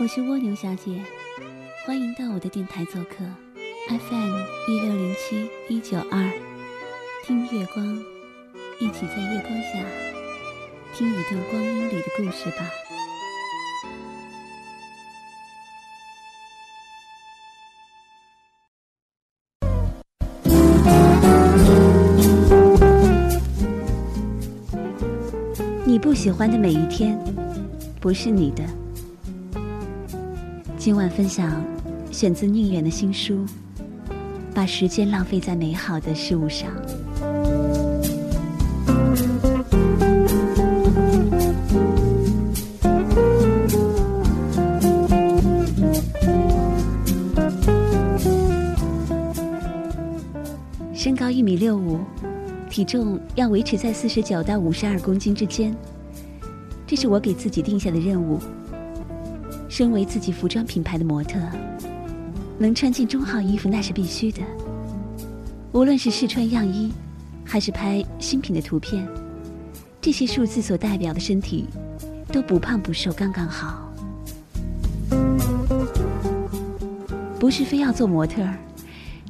[0.00, 1.02] 我是蜗牛小姐，
[1.84, 3.16] 欢迎到我的电台做客
[3.88, 4.36] ，FM
[4.68, 6.30] 一六零七一九二，
[7.26, 7.84] 听月光，
[8.78, 9.84] 一起在月光下
[10.94, 12.70] 听一段光阴里的故事吧。
[25.84, 27.18] 你不喜欢的每一天，
[28.00, 28.62] 不是你的。
[30.88, 31.62] 今晚分享
[32.10, 33.34] 选自宁远的新书，
[34.54, 36.70] 《把时间浪费在美好的事物上》。
[50.94, 52.00] 身高一米六五，
[52.70, 55.76] 体重要维持在四十九到五十二公斤之间，
[56.86, 58.40] 这是我给自己定下的任务。
[59.68, 61.38] 身为自己服装品牌的模特，
[62.58, 64.40] 能穿进中号衣服那是必须的。
[65.72, 66.90] 无论是试穿样衣，
[67.44, 69.06] 还是拍新品的图片，
[70.00, 71.66] 这些数字所代表的身体，
[72.32, 73.84] 都不胖不瘦，刚刚好。
[77.38, 78.58] 不是非要做模特儿，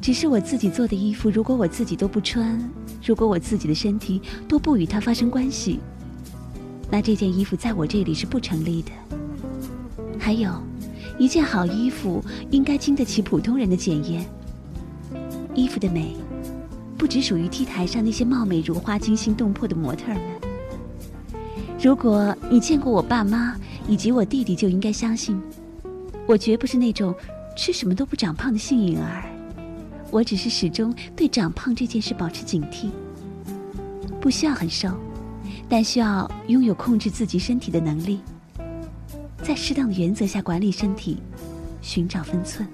[0.00, 2.58] 只是我自己做的衣服，如果我自己都不穿，
[3.04, 5.80] 如果我自己的身体都不与它发生关系，
[6.90, 9.17] 那这件衣服在我这里是不成立的。
[10.18, 10.50] 还有，
[11.18, 14.26] 一件好衣服应该经得起普通人的检验。
[15.54, 16.14] 衣服的美，
[16.96, 20.20] 不只属于 T 台上那些貌美如花、惊心动魄的模特们。
[21.80, 23.56] 如果你见过我爸妈
[23.88, 25.40] 以及我弟弟，就应该相信，
[26.26, 27.14] 我绝不是那种
[27.56, 29.24] 吃什么都不长胖的幸运儿。
[30.10, 32.88] 我只是始终对长胖这件事保持警惕。
[34.20, 34.90] 不需要很瘦，
[35.68, 38.20] 但需要拥有控制自己身体的能力。
[39.48, 41.22] 在适当的原则下管理身体，
[41.80, 42.68] 寻找分寸。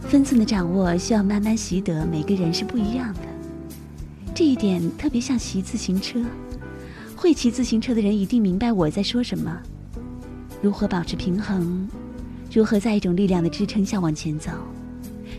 [0.00, 3.20] 分寸的掌握需要慢慢习得，每个人是不一样的。
[4.34, 6.22] 这一点特别像骑自行车，
[7.16, 9.58] 会骑自行车的人一定明白我在说什么。
[10.60, 11.88] 如何保持平衡？
[12.52, 14.50] 如何在一种力量的支撑下往前走？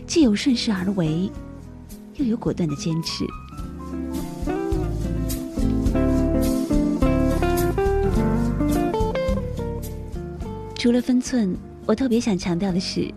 [0.08, 1.30] 既有顺势而为，
[2.16, 3.24] 又有果断的坚持。
[10.80, 11.54] 除了分寸，
[11.84, 13.12] 我特别想强调的是，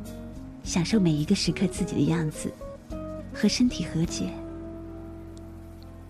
[0.65, 2.51] 享受每一个时刻自己的样子，
[3.33, 4.29] 和身体和解。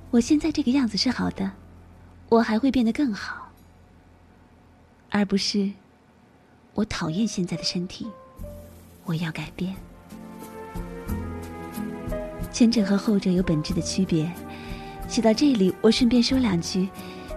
[0.09, 1.51] 我现在这个样子是好的，
[2.27, 3.51] 我还会变得更好，
[5.11, 5.69] 而不是
[6.73, 8.07] 我讨厌现在的身体，
[9.05, 9.75] 我要改变。
[12.51, 14.27] 前者和后者有本质的区别。
[15.07, 16.89] 写到这里，我顺便说两句：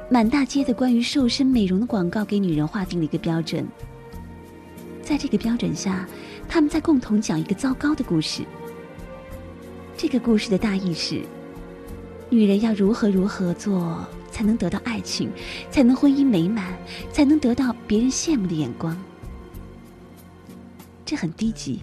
[0.09, 3.69] 满大街的关于瘦身美容的广告，给女人划定了一个标准。
[5.07, 6.05] 在这个标准下，
[6.49, 8.43] 他们在共同讲一个糟糕的故事。
[9.97, 11.23] 这个故事的大意是：
[12.29, 15.31] 女人要如何如何做才能得到爱情，
[15.71, 16.77] 才能婚姻美满，
[17.13, 19.01] 才能得到别人羡慕的眼光。
[21.05, 21.83] 这很低级。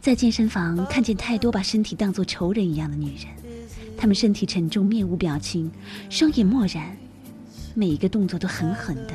[0.00, 3.26] 在健身房看见太多把身体当作仇人一样的女人，
[3.96, 5.68] 她们身体沉重，面无表情，
[6.08, 6.96] 双眼漠然，
[7.74, 9.12] 每一个动作都狠狠的。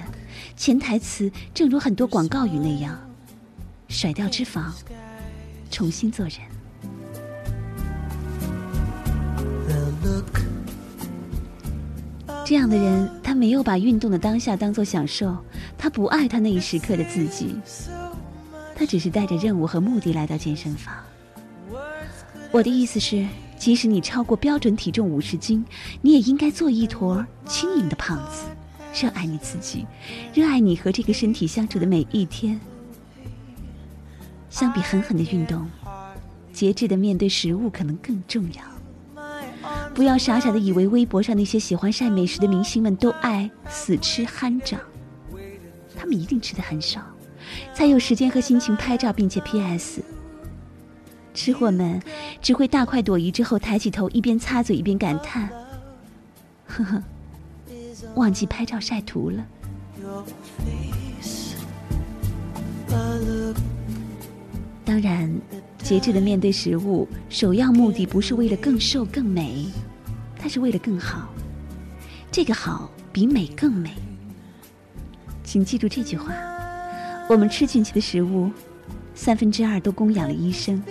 [0.55, 2.97] 潜台词正如很多广告语那样，
[3.87, 4.71] 甩掉脂肪，
[5.71, 6.35] 重新做人。
[12.45, 15.37] 这样的人，他没有把运动的当下当做享受，
[15.77, 17.55] 他不爱他那一时刻的自己，
[18.75, 20.93] 他只是带着任务和目的来到健身房。
[22.51, 23.23] 我的意思是，
[23.59, 25.63] 即使你超过标准体重五十斤，
[26.01, 28.45] 你也应该做一坨轻盈的胖子。
[28.99, 29.85] 热爱你自己，
[30.33, 32.59] 热爱你和这个身体相处的每一天。
[34.49, 35.69] 相比狠狠的运动，
[36.51, 38.63] 节制的面对食物可能更重要。
[39.93, 44.79] 不要傻傻的以为微博上那些喜欢晒美食的明星们都爱死吃憨长，
[45.95, 47.01] 他们一定吃的很少，
[47.73, 50.01] 才有时间和心情拍照并且 P.S。
[51.33, 52.01] 吃货们
[52.41, 55.49] 只会大快朵颐之后抬起头，一边擦嘴一边感叹
[56.67, 57.03] ：“呵呵。”
[58.15, 59.45] 忘记拍照晒图了。
[64.83, 65.31] 当然，
[65.77, 69.67] 节制的面对食物，首要目的不是为了更瘦更美，
[70.37, 71.29] 它是为了更好。
[72.31, 73.91] 这个好比美更美。
[75.43, 76.33] 请记住这句话：
[77.29, 78.49] 我们吃进去的食物，
[79.13, 80.81] 三分之二都供养了医生。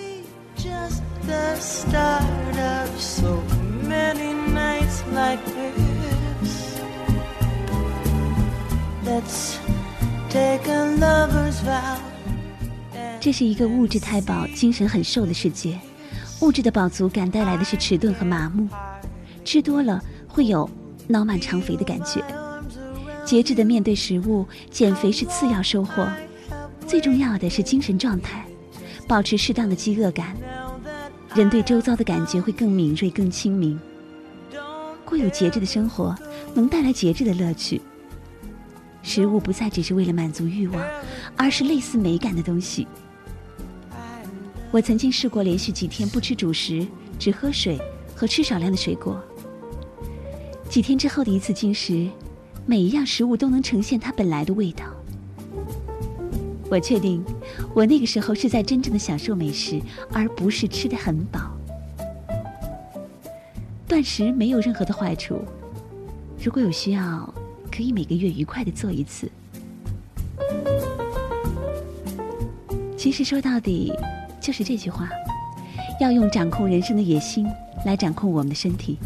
[1.61, 2.25] Start
[2.57, 3.43] of so
[3.89, 6.81] many nights like this.
[9.05, 9.59] Let's
[10.31, 11.99] take a lover's vow.
[13.21, 15.79] 这是一个物质太饱、精神很瘦的世界。
[16.41, 18.69] 物质的饱足感带来的是迟钝和麻木，
[19.45, 20.71] 吃多了会有
[21.09, 22.23] 脑满肠肥的感觉。
[23.25, 26.09] 节制的面对食物，减肥是次要收获，
[26.87, 28.45] 最重要的是精神状态，
[29.09, 30.37] 保持适当的饥饿感，
[31.35, 33.79] 人对周遭的感觉会更敏锐、更清明。
[35.05, 36.15] 过有节制的生活，
[36.55, 37.81] 能带来节制的乐趣。
[39.03, 40.85] 食物不再只是为了满足欲望，
[41.37, 42.87] 而是类似美感的东西。
[44.71, 46.87] 我曾经试过连续几天不吃主食，
[47.19, 47.81] 只喝水
[48.15, 49.19] 和吃少量的水果。
[50.69, 52.07] 几天之后的一次进食，
[52.67, 54.85] 每一样食物都能呈现它本来的味道。
[56.71, 57.25] 我确定，
[57.75, 59.81] 我那个时候是在真正的享受美食，
[60.13, 61.41] 而不是吃得很饱。
[63.87, 65.41] 断食没有任何的坏处，
[66.43, 67.35] 如果有需要。
[67.71, 69.31] 可以每个月愉快的做一次。
[72.97, 73.93] 其实说到底，
[74.41, 75.09] 就是这句话：
[76.01, 77.47] 要用掌控人生的野心
[77.87, 78.99] 来掌控我们的身体。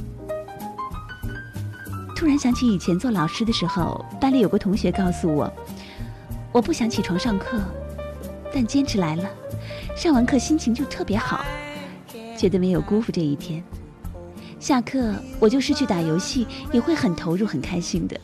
[2.17, 5.53] 突然想起以前做老师的时候，班里有个同学告诉我
[6.53, 7.59] ：“我不想起床上课，
[8.53, 9.29] 但坚持来了。
[9.97, 11.45] 上完课心情就特别好，
[12.37, 13.63] 觉得没有辜负这一天。
[14.61, 18.21] 下课我就是去打游戏，也会很投入、很开心的。”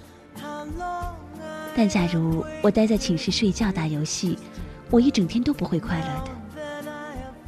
[1.74, 4.38] 但假如我待在寝室睡觉打游戏，
[4.90, 6.30] 我一整天都不会快乐的，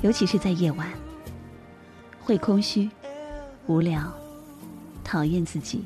[0.00, 0.88] 尤其是在夜晚，
[2.22, 2.88] 会空虚、
[3.66, 4.12] 无聊、
[5.04, 5.84] 讨厌自己。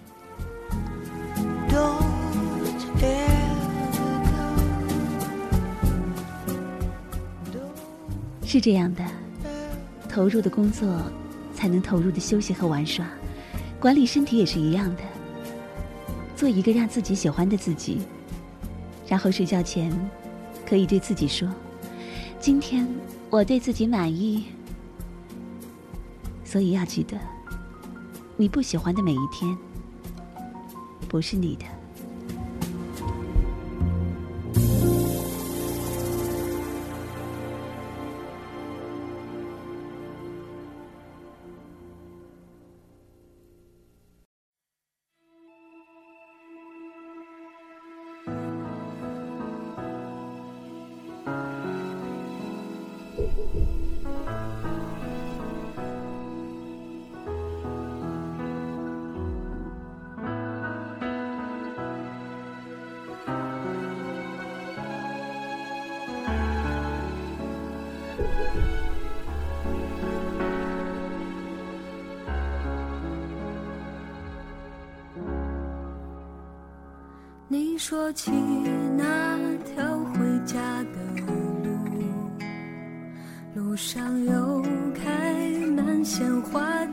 [8.47, 9.05] 是这样的，
[10.09, 11.03] 投入的工作，
[11.55, 13.05] 才能投入的休息和玩耍，
[13.81, 15.03] 管理身体也是一样的，
[16.37, 18.03] 做一个让自己喜欢的自己。
[19.09, 19.93] 然后睡觉前，
[20.67, 21.49] 可以对自己说
[22.39, 22.89] ：“今天
[23.29, 24.45] 我对自己满意。”
[26.45, 27.19] 所以要记得，
[28.37, 29.57] 你不喜欢的每一天，
[31.09, 31.65] 不是你的。
[77.47, 78.31] 你说起
[78.97, 81.23] 那条回家的
[81.63, 81.77] 路，
[83.55, 84.63] 路上有
[84.95, 85.35] 开
[85.77, 86.84] 满鲜花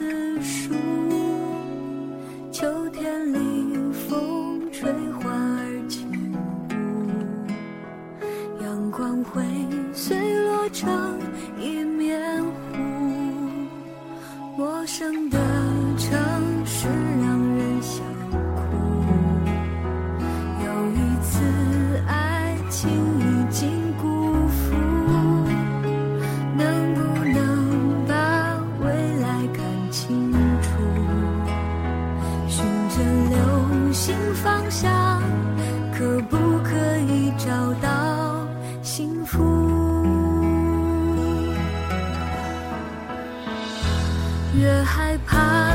[44.61, 45.73] 越害怕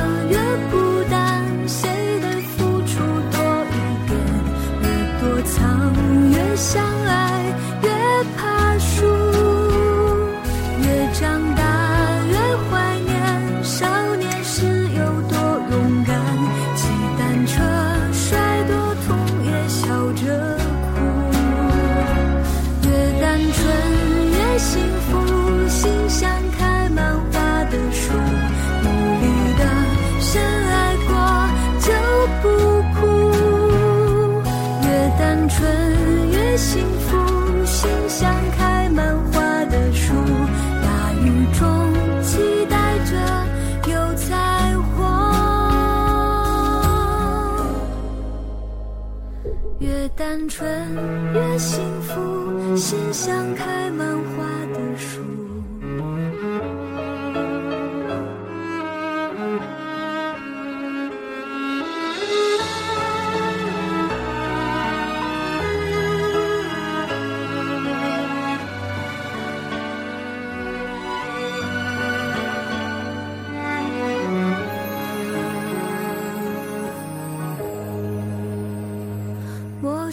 [50.48, 54.06] 纯越幸福，心像开满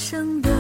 [0.04, 0.53] 生的